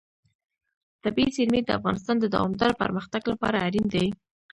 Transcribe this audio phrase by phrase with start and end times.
[1.03, 4.07] طبیعي زیرمې د افغانستان د دوامداره پرمختګ لپاره اړین دي.